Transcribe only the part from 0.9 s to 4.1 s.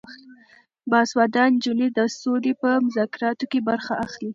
باسواده نجونې د سولې په مذاکراتو کې برخه